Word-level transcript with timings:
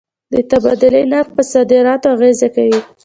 د 0.33 0.33
تبادلې 0.51 1.03
نرخ 1.11 1.27
پر 1.35 1.43
صادراتو 1.51 2.07
اغېزه 2.15 2.47
کوي. 2.55 2.79